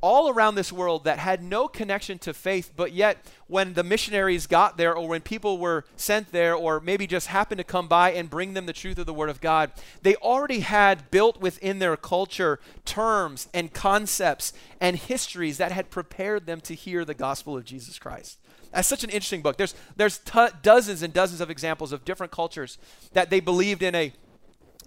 [0.01, 4.47] all around this world that had no connection to faith, but yet when the missionaries
[4.47, 8.11] got there or when people were sent there or maybe just happened to come by
[8.11, 11.79] and bring them the truth of the Word of God, they already had built within
[11.79, 17.57] their culture terms and concepts and histories that had prepared them to hear the gospel
[17.57, 18.39] of Jesus Christ.
[18.71, 19.57] That's such an interesting book.
[19.57, 22.77] There's, there's t- dozens and dozens of examples of different cultures
[23.13, 24.11] that they believed in a,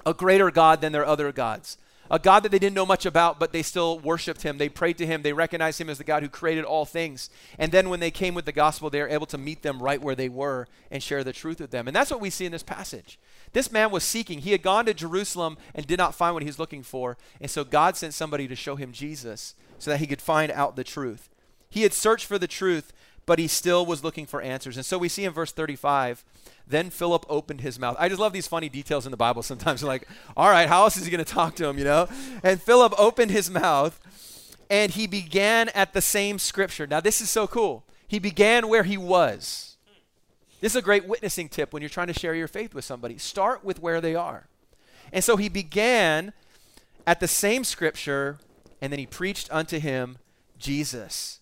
[0.05, 1.79] a greater God than their other gods
[2.11, 4.59] a God that they didn't know much about, but they still worshiped him.
[4.59, 5.23] They prayed to him.
[5.23, 7.31] They recognized him as the God who created all things.
[7.59, 10.01] And then when they came with the gospel, they were able to meet them right
[10.01, 11.87] where they were and share the truth with them.
[11.87, 13.19] And that's what we see in this passage.
[13.53, 14.41] This man was seeking.
[14.41, 17.17] He had gone to Jerusalem and did not find what he was looking for.
[17.41, 20.77] And so God sent somebody to show him Jesus so that he could find out
[20.77, 21.29] the truth.
[21.71, 22.93] He had searched for the truth,
[23.27, 24.77] but he still was looking for answers.
[24.77, 26.25] And so we see in verse 35
[26.69, 27.97] then Philip opened his mouth.
[27.99, 29.83] I just love these funny details in the Bible sometimes.
[29.89, 32.09] like, all right, how else is he going to talk to him, you know?
[32.43, 33.99] And Philip opened his mouth
[34.71, 36.87] and he began at the same scripture.
[36.87, 37.85] Now, this is so cool.
[38.07, 39.77] He began where he was.
[40.61, 43.17] This is a great witnessing tip when you're trying to share your faith with somebody.
[43.19, 44.49] Start with where they are.
[45.13, 46.33] And so he began
[47.07, 48.39] at the same scripture
[48.81, 50.19] and then he preached unto him
[50.59, 51.41] Jesus.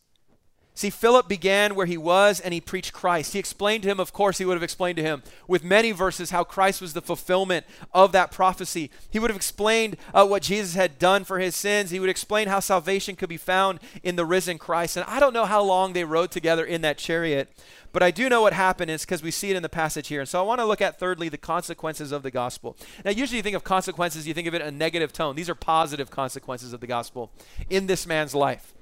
[0.76, 3.32] See, Philip began where he was and he preached Christ.
[3.32, 6.28] He explained to him, of course, he would have explained to him with many verses
[6.28, 8.90] how Christ was the fulfillment of that prophecy.
[9.08, 11.92] He would have explained uh, what Jesus had done for his sins.
[11.92, 14.98] He would explain how salvation could be found in the risen Christ.
[14.98, 17.50] And I don't know how long they rode together in that chariot,
[17.90, 20.20] but I do know what happened is because we see it in the passage here.
[20.20, 22.76] And so I want to look at, thirdly, the consequences of the gospel.
[23.02, 25.36] Now, usually you think of consequences, you think of it in a negative tone.
[25.36, 27.32] These are positive consequences of the gospel
[27.70, 28.74] in this man's life.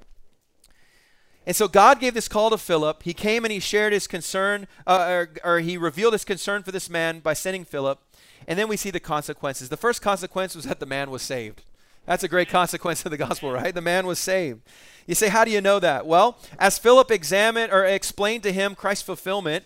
[1.45, 3.03] And so God gave this call to Philip.
[3.03, 6.71] He came and he shared his concern, uh, or, or, he revealed his concern for
[6.71, 7.99] this man by sending Philip.
[8.47, 9.69] And then we see the consequences.
[9.69, 11.61] The first consequence was that the man was saved.
[12.05, 13.73] That's a great consequence of the gospel, right?
[13.73, 14.61] The man was saved.
[15.07, 16.05] You say, how do you know that?
[16.05, 19.65] Well, as Philip examined or explained to him Christ's fulfillment,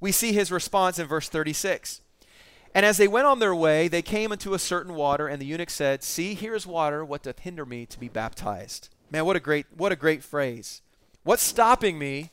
[0.00, 2.00] we see his response in verse 36.
[2.74, 5.46] And as they went on their way, they came into a certain water, and the
[5.46, 7.04] eunuch said, See, here is water.
[7.04, 8.88] What doth hinder me to be baptized?
[9.10, 10.80] Man, what a great, what a great phrase.
[11.24, 12.30] What's stopping me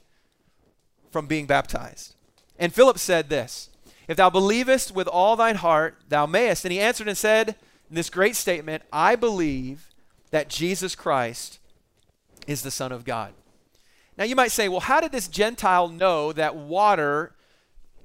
[1.12, 2.16] from being baptized?
[2.58, 3.70] And Philip said this
[4.08, 6.66] If thou believest with all thine heart, thou mayest.
[6.66, 7.56] And he answered and said,
[7.90, 9.90] in this great statement, I believe
[10.32, 11.60] that Jesus Christ
[12.46, 13.34] is the Son of God.
[14.18, 17.34] Now you might say, well, how did this Gentile know that water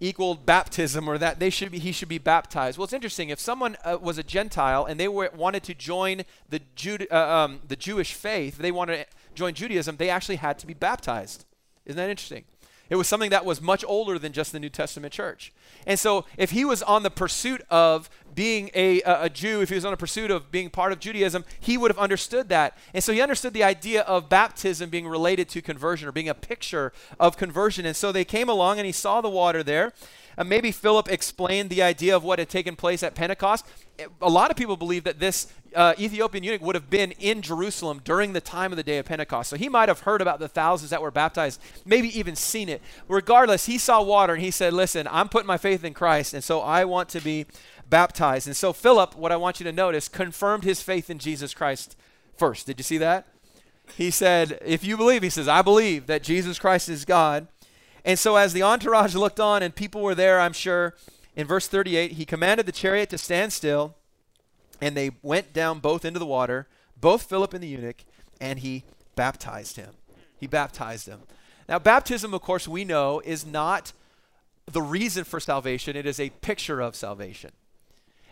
[0.00, 2.78] equaled baptism or that they should be, he should be baptized?
[2.78, 3.28] Well, it's interesting.
[3.28, 7.16] If someone uh, was a Gentile and they were, wanted to join the, Jude, uh,
[7.16, 11.44] um, the Jewish faith, they wanted joined Judaism, they actually had to be baptized.
[11.84, 12.44] Isn't that interesting?
[12.90, 15.52] It was something that was much older than just the New Testament church.
[15.86, 19.74] And so, if he was on the pursuit of being a, a, Jew, if he
[19.74, 22.76] was on a pursuit of being part of Judaism, he would have understood that.
[22.92, 26.34] And so, he understood the idea of baptism being related to conversion or being a
[26.34, 27.86] picture of conversion.
[27.86, 29.92] And so, they came along and he saw the water there.
[30.36, 33.66] And maybe Philip explained the idea of what had taken place at Pentecost.
[34.20, 38.00] A lot of people believe that this uh, Ethiopian eunuch would have been in Jerusalem
[38.04, 39.50] during the time of the day of Pentecost.
[39.50, 42.82] So he might have heard about the thousands that were baptized, maybe even seen it.
[43.08, 46.42] Regardless, he saw water and he said, Listen, I'm putting my faith in Christ, and
[46.42, 47.46] so I want to be
[47.88, 48.46] baptized.
[48.46, 51.96] And so Philip, what I want you to notice, confirmed his faith in Jesus Christ
[52.36, 52.66] first.
[52.66, 53.26] Did you see that?
[53.96, 57.48] He said, If you believe, he says, I believe that Jesus Christ is God.
[58.04, 60.94] And so, as the entourage looked on and people were there, I'm sure,
[61.36, 63.94] in verse 38, he commanded the chariot to stand still,
[64.80, 66.68] and they went down both into the water,
[67.00, 68.04] both Philip and the eunuch,
[68.40, 68.84] and he
[69.16, 69.94] baptized him.
[70.38, 71.20] He baptized him.
[71.68, 73.92] Now, baptism, of course, we know is not
[74.66, 77.52] the reason for salvation, it is a picture of salvation.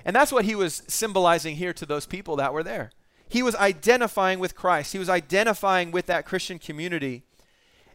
[0.04, 2.90] And that's what he was symbolizing here to those people that were there.
[3.28, 7.22] He was identifying with Christ, he was identifying with that Christian community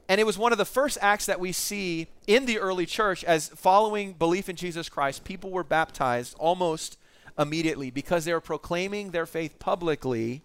[0.09, 3.23] and it was one of the first acts that we see in the early church
[3.23, 6.97] as following belief in Jesus Christ, people were baptized almost
[7.37, 10.43] immediately because they were proclaiming their faith publicly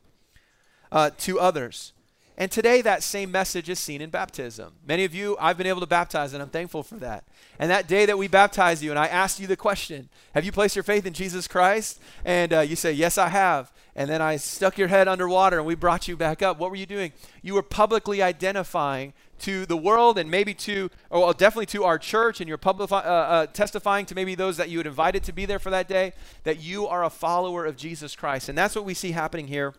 [0.90, 1.92] uh, to others.
[2.38, 4.72] And today, that same message is seen in baptism.
[4.86, 7.24] Many of you, I've been able to baptize, and I'm thankful for that.
[7.58, 10.52] And that day that we baptized you, and I asked you the question Have you
[10.52, 12.00] placed your faith in Jesus Christ?
[12.24, 13.70] And uh, you say, Yes, I have.
[13.94, 16.58] And then I stuck your head underwater, and we brought you back up.
[16.58, 17.12] What were you doing?
[17.42, 21.98] You were publicly identifying to the world and maybe to, or well, definitely to our
[21.98, 25.32] church, and you're public, uh, uh, testifying to maybe those that you had invited to
[25.32, 26.14] be there for that day,
[26.44, 28.48] that you are a follower of Jesus Christ.
[28.48, 29.74] And that's what we see happening here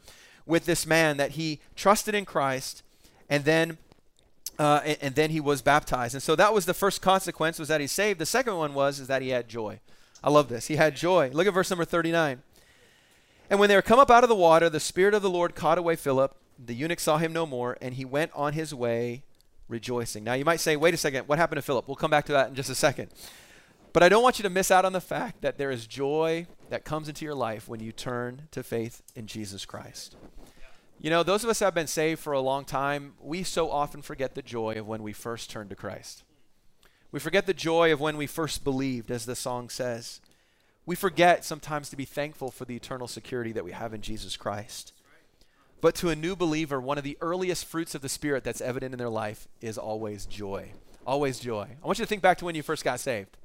[0.46, 2.84] with this man, that he trusted in Christ
[3.30, 3.78] and then
[4.60, 6.14] uh, and, and, then he was baptized.
[6.14, 8.20] And so that was the first consequence was that he saved.
[8.20, 9.80] The second one was is that he had joy.
[10.24, 10.68] I love this.
[10.68, 11.32] He had joy.
[11.34, 12.44] Look at verse number 39.
[13.50, 15.56] And when they were come up out of the water, the Spirit of the Lord
[15.56, 16.36] caught away Philip.
[16.64, 19.24] The eunuch saw him no more, and he went on his way
[19.68, 20.24] rejoicing.
[20.24, 21.88] Now, you might say, wait a second, what happened to Philip?
[21.88, 23.10] We'll come back to that in just a second.
[23.94, 26.48] But I don't want you to miss out on the fact that there is joy
[26.70, 30.16] that comes into your life when you turn to faith in Jesus Christ.
[31.00, 33.70] You know, those of us that have been saved for a long time, we so
[33.70, 36.24] often forget the joy of when we first turned to Christ.
[37.12, 40.22] We forget the joy of when we first believed, as the song says.
[40.86, 44.36] We forget sometimes to be thankful for the eternal security that we have in Jesus
[44.36, 44.94] Christ.
[45.82, 48.94] But to a new believer, one of the earliest fruits of the Spirit that's evident
[48.94, 50.72] in their life is always joy.
[51.06, 51.68] Always joy.
[51.84, 53.38] I want you to think back to when you first got saved.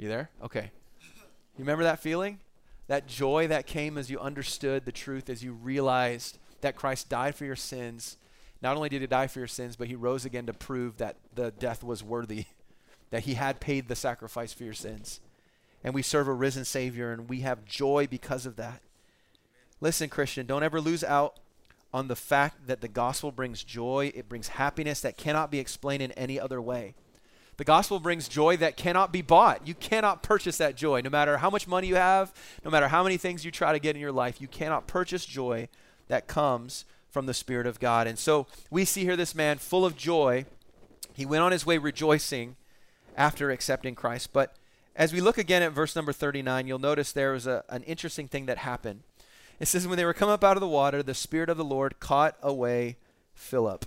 [0.00, 0.30] You there?
[0.42, 0.72] Okay.
[1.02, 2.38] You remember that feeling?
[2.86, 7.34] That joy that came as you understood the truth, as you realized that Christ died
[7.34, 8.16] for your sins.
[8.62, 11.16] Not only did he die for your sins, but he rose again to prove that
[11.34, 12.46] the death was worthy,
[13.10, 15.20] that he had paid the sacrifice for your sins.
[15.84, 18.80] And we serve a risen Savior, and we have joy because of that.
[19.82, 21.38] Listen, Christian, don't ever lose out
[21.92, 26.02] on the fact that the gospel brings joy, it brings happiness that cannot be explained
[26.02, 26.94] in any other way.
[27.60, 29.68] The gospel brings joy that cannot be bought.
[29.68, 31.02] You cannot purchase that joy.
[31.02, 32.32] No matter how much money you have,
[32.64, 35.26] no matter how many things you try to get in your life, you cannot purchase
[35.26, 35.68] joy
[36.08, 38.06] that comes from the Spirit of God.
[38.06, 40.46] And so we see here this man full of joy.
[41.12, 42.56] He went on his way rejoicing
[43.14, 44.32] after accepting Christ.
[44.32, 44.56] But
[44.96, 48.26] as we look again at verse number 39, you'll notice there was a, an interesting
[48.26, 49.02] thing that happened.
[49.58, 51.64] It says, When they were come up out of the water, the Spirit of the
[51.64, 52.96] Lord caught away
[53.34, 53.84] Philip,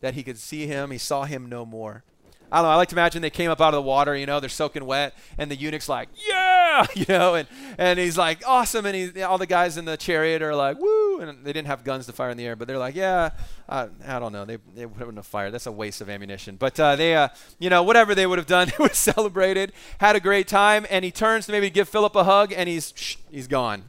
[0.00, 0.90] that he could see him.
[0.90, 2.02] He saw him no more.
[2.52, 2.70] I don't know.
[2.70, 4.84] I like to imagine they came up out of the water, you know, they're soaking
[4.84, 8.86] wet, and the eunuch's like, yeah, you know, and, and he's like, awesome.
[8.86, 11.20] And he, all the guys in the chariot are like, woo.
[11.20, 13.30] And they didn't have guns to fire in the air, but they're like, yeah,
[13.68, 14.44] uh, I don't know.
[14.44, 15.52] They, they wouldn't have fired.
[15.52, 16.56] That's a waste of ammunition.
[16.56, 17.28] But uh, they, uh,
[17.58, 20.86] you know, whatever they would have done, they would have celebrated, had a great time.
[20.90, 23.84] And he turns to maybe give Philip a hug, and he's, shh, he's gone.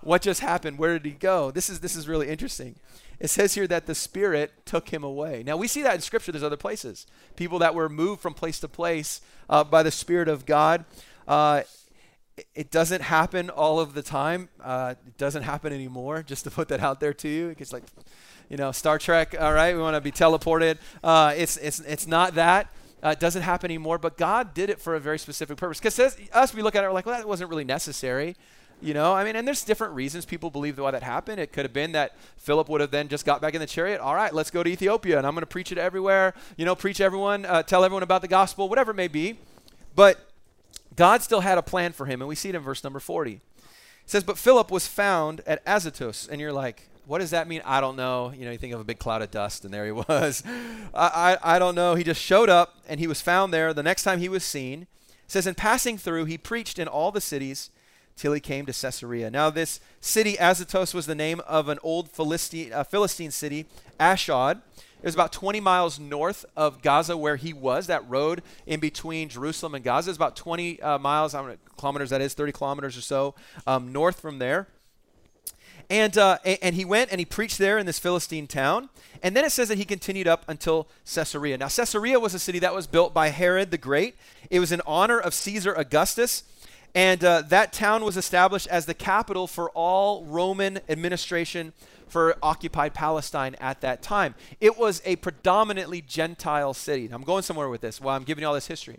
[0.00, 0.78] What just happened?
[0.78, 1.52] Where did he go?
[1.52, 2.76] This is, this is really interesting
[3.22, 5.44] it says here that the Spirit took him away.
[5.46, 6.32] Now, we see that in Scripture.
[6.32, 7.06] There's other places.
[7.36, 10.84] People that were moved from place to place uh, by the Spirit of God.
[11.28, 11.62] Uh,
[12.56, 14.48] it doesn't happen all of the time.
[14.60, 17.54] Uh, it doesn't happen anymore, just to put that out there to you.
[17.56, 17.84] It's like,
[18.48, 20.78] you know, Star Trek, all right, we want to be teleported.
[21.04, 22.74] Uh, it's, it's, it's not that.
[23.04, 25.78] Uh, it doesn't happen anymore, but God did it for a very specific purpose.
[25.78, 28.34] Because us, we look at it, we're like, well, that wasn't really necessary.
[28.82, 31.38] You know, I mean, and there's different reasons people believe why that happened.
[31.38, 34.00] It could have been that Philip would have then just got back in the chariot.
[34.00, 36.34] All right, let's go to Ethiopia, and I'm going to preach it everywhere.
[36.56, 39.38] You know, preach everyone, uh, tell everyone about the gospel, whatever it may be.
[39.94, 40.28] But
[40.96, 43.34] God still had a plan for him, and we see it in verse number 40.
[43.34, 43.40] It
[44.06, 47.62] says, But Philip was found at Azotus, and you're like, what does that mean?
[47.64, 48.32] I don't know.
[48.34, 50.42] You know, you think of a big cloud of dust, and there he was.
[50.94, 51.94] I, I, I don't know.
[51.94, 53.72] He just showed up, and he was found there.
[53.72, 54.88] The next time he was seen, it
[55.26, 57.70] says, In passing through, he preached in all the cities
[58.16, 59.30] till he came to Caesarea.
[59.30, 63.66] Now, this city, Azotus, was the name of an old Philistine, uh, Philistine city,
[63.98, 64.60] Ashdod.
[65.02, 67.88] It was about 20 miles north of Gaza, where he was.
[67.88, 72.10] That road in between Jerusalem and Gaza is about 20 uh, miles, how many kilometers
[72.10, 73.34] that is, 30 kilometers or so
[73.66, 74.68] um, north from there.
[75.90, 78.88] And, uh, and he went and he preached there in this Philistine town.
[79.22, 81.58] And then it says that he continued up until Caesarea.
[81.58, 84.16] Now, Caesarea was a city that was built by Herod the Great.
[84.50, 86.44] It was in honor of Caesar Augustus.
[86.94, 91.72] And uh, that town was established as the capital for all Roman administration
[92.06, 94.34] for occupied Palestine at that time.
[94.60, 97.08] It was a predominantly Gentile city.
[97.08, 98.98] Now, I'm going somewhere with this while I'm giving you all this history.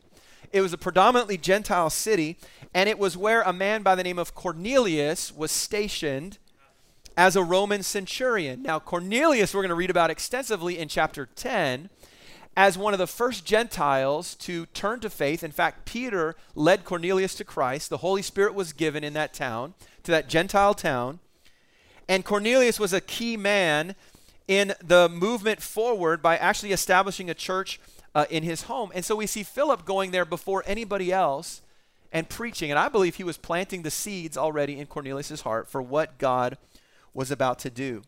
[0.52, 2.38] It was a predominantly Gentile city,
[2.74, 6.40] and it was where a man by the name of Cornelius was stationed
[7.16, 8.64] as a Roman centurion.
[8.64, 11.90] Now, Cornelius, we're going to read about extensively in chapter 10
[12.56, 15.44] as one of the first Gentiles to turn to faith.
[15.44, 17.90] In fact, Peter led Cornelius to Christ.
[17.90, 21.20] The Holy Spirit was given in that town, to that Gentile town.
[22.08, 23.96] And Cornelius was a key man
[24.48, 27.80] in the movement forward by actually establishing a church
[28.14, 28.92] uh, in his home.
[28.94, 31.62] And so we see Philip going there before anybody else
[32.12, 32.70] and preaching.
[32.70, 36.58] And I believe he was planting the seeds already in Cornelius' heart for what God
[37.14, 38.04] was about to do.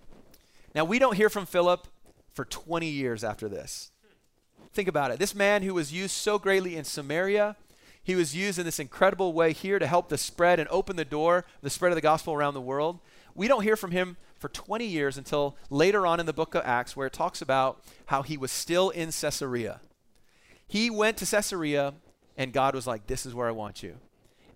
[0.76, 1.88] Now, we don't hear from Philip
[2.34, 3.92] for 20 years after this.
[4.76, 5.20] Think about it.
[5.20, 7.56] This man who was used so greatly in Samaria,
[8.04, 11.06] he was used in this incredible way here to help the spread and open the
[11.06, 13.00] door, the spread of the gospel around the world.
[13.34, 16.64] We don't hear from him for 20 years until later on in the book of
[16.66, 19.80] Acts, where it talks about how he was still in Caesarea.
[20.68, 21.94] He went to Caesarea,
[22.36, 23.96] and God was like, This is where I want you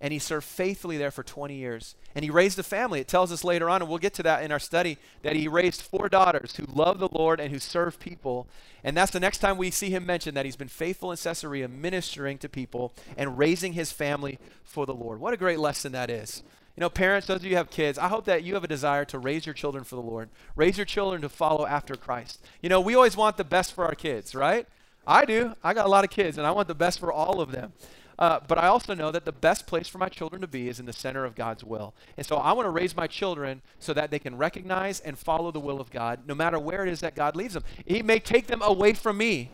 [0.02, 1.96] and he served faithfully there for 20 years.
[2.16, 3.00] And he raised a family.
[3.00, 5.48] It tells us later on, and we'll get to that in our study, that he
[5.48, 8.48] raised four daughters who love the Lord and who serve people.
[8.84, 11.68] And that's the next time we see him mention that he's been faithful in Caesarea,
[11.68, 15.20] ministering to people and raising his family for the Lord.
[15.20, 16.44] What a great lesson that is.
[16.78, 18.68] You know, parents, those of you who have kids, I hope that you have a
[18.68, 22.42] desire to raise your children for the Lord, raise your children to follow after Christ.
[22.62, 24.66] You know, we always want the best for our kids, right?
[25.06, 25.56] I do.
[25.64, 27.74] I got a lot of kids, and I want the best for all of them.
[28.20, 30.80] Uh, but I also know that the best place for my children to be is
[30.80, 31.96] in the center of God's will.
[32.18, 35.52] And so I want to raise my children so that they can recognize and follow
[35.52, 37.64] the will of God no matter where it is that God leads them.
[37.86, 39.50] He may take them away from me.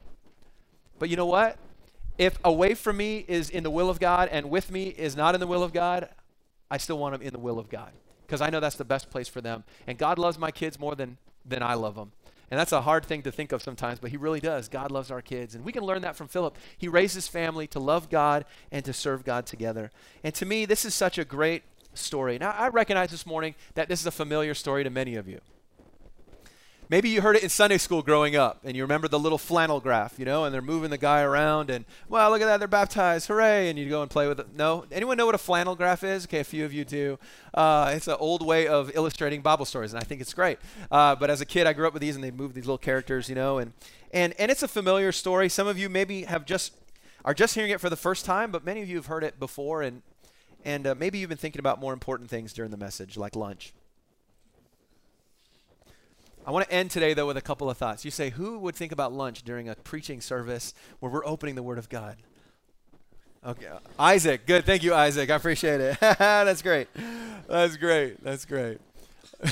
[0.99, 1.57] But you know what?
[2.17, 5.35] if away from me is in the will of God and with me is not
[5.35, 6.09] in the will of God,
[6.71, 7.91] I still want them in the will of God
[8.25, 9.63] because I know that's the best place for them.
[9.87, 12.11] And God loves my kids more than, than I love them.
[12.51, 14.67] And that's a hard thing to think of sometimes, but He really does.
[14.67, 15.55] God loves our kids.
[15.55, 16.57] And we can learn that from Philip.
[16.77, 19.91] He raised his family to love God and to serve God together.
[20.23, 22.37] And to me, this is such a great story.
[22.37, 25.39] Now, I recognize this morning that this is a familiar story to many of you.
[26.87, 29.79] Maybe you heard it in Sunday school growing up, and you remember the little flannel
[29.79, 32.67] graph, you know, and they're moving the guy around, and well, look at that, they're
[32.67, 33.69] baptized, hooray!
[33.69, 34.53] And you go and play with it.
[34.55, 36.25] No, anyone know what a flannel graph is?
[36.25, 37.17] Okay, a few of you do.
[37.55, 40.59] Uh, it's an old way of illustrating Bible stories, and I think it's great.
[40.91, 42.77] Uh, but as a kid, I grew up with these, and they moved these little
[42.77, 43.73] characters, you know, and
[44.11, 45.49] and and it's a familiar story.
[45.49, 46.73] Some of you maybe have just
[47.23, 49.39] are just hearing it for the first time, but many of you have heard it
[49.39, 50.03] before, and
[50.63, 53.73] and uh, maybe you've been thinking about more important things during the message, like lunch.
[56.47, 58.05] I want to end today, though, with a couple of thoughts.
[58.05, 61.63] You say, who would think about lunch during a preaching service where we're opening the
[61.63, 62.17] Word of God?
[63.43, 64.45] Okay, uh, Isaac.
[64.45, 64.63] Good.
[64.63, 65.31] Thank you, Isaac.
[65.31, 65.99] I appreciate it.
[66.01, 66.87] That's great.
[67.47, 68.23] That's great.
[68.23, 68.79] That's great.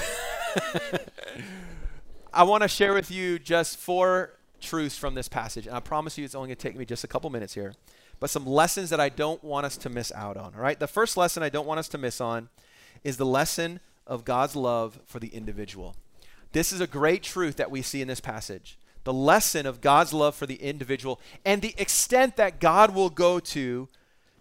[2.34, 6.18] I want to share with you just four truths from this passage, and I promise
[6.18, 7.74] you it's only going to take me just a couple minutes here,
[8.20, 10.54] but some lessons that I don't want us to miss out on.
[10.56, 10.80] All right.
[10.80, 12.50] The first lesson I don't want us to miss on
[13.04, 15.96] is the lesson of God's love for the individual.
[16.54, 18.78] This is a great truth that we see in this passage.
[19.04, 23.39] The lesson of God's love for the individual and the extent that God will go
[23.39, 23.89] to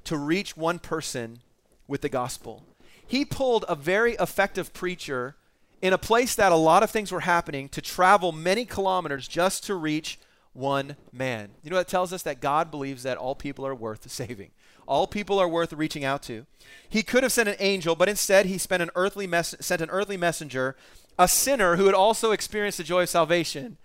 [0.05, 1.41] to reach one person
[1.89, 2.65] with the gospel.
[3.05, 5.37] He pulled a very effective preacher
[5.81, 9.65] in a place that a lot of things were happening to travel many kilometers just
[9.65, 10.19] to reach
[10.53, 11.51] one man.
[11.63, 14.51] You know, that tells us that God believes that all people are worth saving.
[14.87, 16.47] All people are worth reaching out to.
[16.89, 19.91] He could have sent an angel, but instead he spent an earthly mes- sent an
[19.91, 20.77] earthly messenger
[21.19, 23.77] a sinner who had also experienced the joy of salvation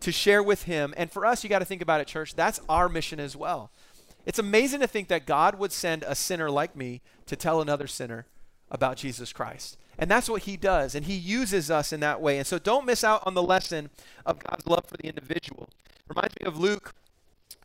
[0.00, 0.94] to share with him.
[0.96, 3.70] And for us, you got to think about it, church, that's our mission as well.
[4.26, 7.86] It's amazing to think that God would send a sinner like me to tell another
[7.86, 8.26] sinner
[8.70, 9.78] about Jesus Christ.
[9.98, 10.94] And that's what he does.
[10.94, 12.38] And he uses us in that way.
[12.38, 13.90] And so don't miss out on the lesson
[14.26, 15.68] of God's love for the individual.
[16.08, 16.94] Reminds me of Luke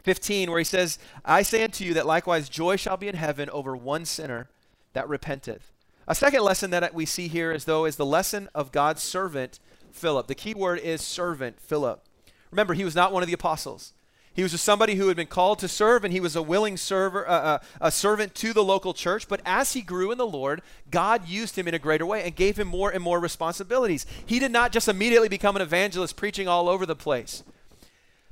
[0.04, 3.50] 15, where he says, I say unto you that likewise joy shall be in heaven
[3.50, 4.48] over one sinner
[4.94, 5.73] that repenteth.
[6.08, 9.60] A second lesson that we see here is though is the lesson of God's servant
[9.92, 10.28] Philip.
[10.28, 12.04] The key word is servant Philip.
[12.52, 13.94] Remember, he was not one of the apostles.
[14.36, 16.76] He was just somebody who had been called to serve, and he was a willing
[16.76, 19.28] server, uh, uh, a servant to the local church.
[19.28, 22.36] But as he grew in the Lord, God used him in a greater way and
[22.36, 24.08] gave him more and more responsibilities.
[24.26, 27.44] He did not just immediately become an evangelist preaching all over the place.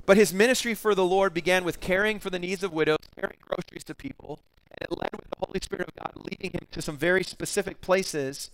[0.04, 3.38] But his ministry for the Lord began with caring for the needs of widows, carrying
[3.40, 4.40] groceries to people,
[4.90, 8.50] led with the Holy Spirit of God leading him to some very specific places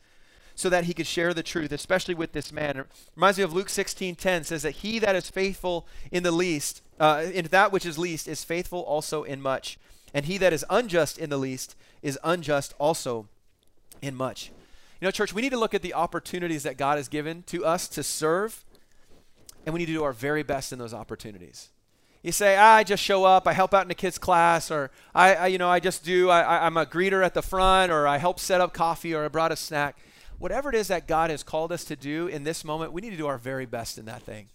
[0.55, 2.79] so that he could share the truth, especially with this man.
[2.79, 6.83] It reminds me of Luke 16:10 says that he that is faithful in the least,
[6.99, 9.79] uh, in that which is least, is faithful also in much,
[10.13, 13.29] and he that is unjust in the least is unjust also
[14.03, 14.51] in much.
[15.01, 17.65] You know, church, we need to look at the opportunities that God has given to
[17.65, 18.65] us to serve,
[19.65, 21.69] and we need to do our very best in those opportunities.
[22.23, 24.91] You say, ah, I just show up, I help out in the kids' class, or
[25.15, 28.09] I, I you know, I just do, I, I'm a greeter at the front, or
[28.09, 29.97] I help set up coffee, or I brought a snack.
[30.39, 33.11] Whatever it is that God has called us to do in this moment, we need
[33.11, 34.49] to do our very best in that thing.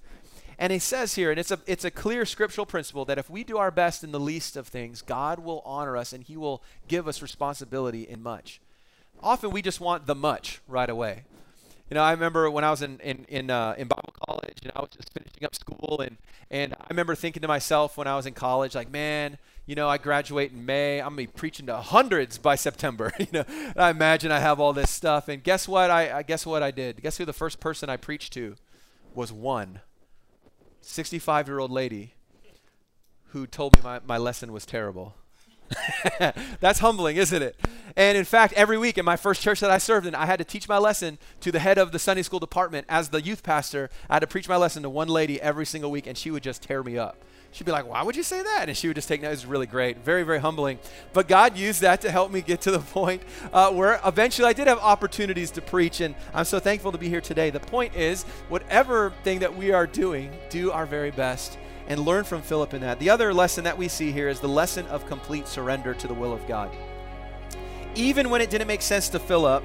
[0.59, 3.43] And he says here, and it's a, it's a clear scriptural principle that if we
[3.43, 6.61] do our best in the least of things, God will honor us and he will
[6.87, 8.61] give us responsibility in much.
[9.21, 11.23] Often we just want the much right away.
[11.89, 14.71] You know, I remember when I was in in in, uh, in Bible college, and
[14.75, 16.17] I was just finishing up school, and
[16.49, 19.89] and I remember thinking to myself when I was in college, like, man, you know,
[19.89, 23.11] I graduate in May, I'm gonna be preaching to hundreds by September.
[23.19, 25.91] you know, and I imagine I have all this stuff, and guess what?
[25.91, 27.01] I, I guess what I did.
[27.01, 28.55] Guess who the first person I preached to
[29.13, 29.81] was one
[30.81, 32.13] 65 year old lady
[33.27, 35.15] who told me my, my lesson was terrible.
[36.59, 37.55] That's humbling, isn't it?
[37.95, 40.39] And in fact, every week in my first church that I served in, I had
[40.39, 42.87] to teach my lesson to the head of the Sunday school department.
[42.89, 45.91] As the youth pastor, I had to preach my lesson to one lady every single
[45.91, 47.17] week, and she would just tear me up.
[47.51, 48.67] She'd be like, Why would you say that?
[48.67, 49.43] And she would just take notes.
[49.43, 49.99] It was really great.
[49.99, 50.79] Very, very humbling.
[51.13, 53.21] But God used that to help me get to the point
[53.53, 56.01] uh, where eventually I did have opportunities to preach.
[56.01, 57.51] And I'm so thankful to be here today.
[57.51, 62.23] The point is, whatever thing that we are doing, do our very best and learn
[62.23, 62.99] from Philip in that.
[62.99, 66.13] The other lesson that we see here is the lesson of complete surrender to the
[66.13, 66.69] will of God.
[67.95, 69.63] Even when it didn't make sense to Philip,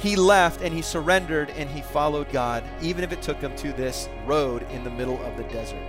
[0.00, 3.72] he left and he surrendered and he followed God, even if it took him to
[3.72, 5.82] this road in the middle of the desert.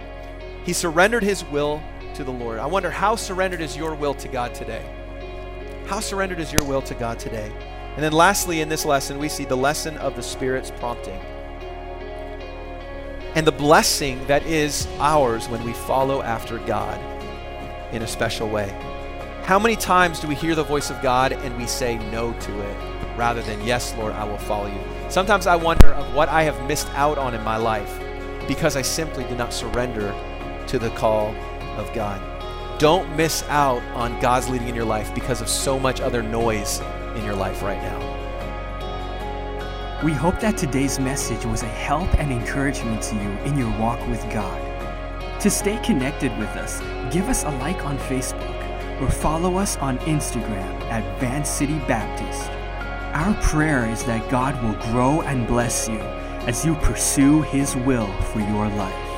[0.63, 1.81] He surrendered his will
[2.15, 2.59] to the Lord.
[2.59, 4.83] I wonder how surrendered is your will to God today?
[5.87, 7.51] How surrendered is your will to God today?
[7.95, 11.19] And then lastly, in this lesson, we see the lesson of the Spirit's prompting
[13.35, 16.99] and the blessing that is ours when we follow after God.
[17.93, 18.69] in a special way.
[19.43, 22.61] How many times do we hear the voice of God and we say no to
[22.61, 22.77] it
[23.17, 24.79] rather than, Yes, Lord, I will follow you?
[25.09, 27.99] Sometimes I wonder of what I have missed out on in my life
[28.47, 30.15] because I simply did not surrender
[30.67, 31.35] to the call
[31.77, 32.21] of God.
[32.79, 36.79] Don't miss out on God's leading in your life because of so much other noise
[37.15, 37.99] in your life right now.
[40.03, 43.99] We hope that today's message was a help and encouragement to you in your walk
[44.07, 44.59] with God.
[45.41, 46.79] To stay connected with us,
[47.13, 52.49] give us a like on Facebook or follow us on Instagram at Van City Baptist.
[53.13, 55.99] Our prayer is that God will grow and bless you
[56.47, 59.10] as you pursue His will for your life.